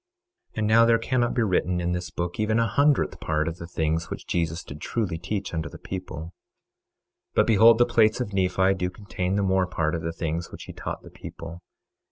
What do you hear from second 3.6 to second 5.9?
things which Jesus did truly teach unto the